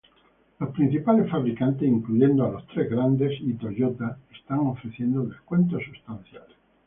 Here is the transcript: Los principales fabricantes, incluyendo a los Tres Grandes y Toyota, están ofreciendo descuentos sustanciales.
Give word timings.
Los 0.59 0.71
principales 0.71 1.29
fabricantes, 1.29 1.87
incluyendo 1.87 2.43
a 2.43 2.49
los 2.49 2.65
Tres 2.65 2.89
Grandes 2.89 3.39
y 3.39 3.53
Toyota, 3.53 4.17
están 4.35 4.61
ofreciendo 4.61 5.27
descuentos 5.27 5.83
sustanciales. 5.85 6.57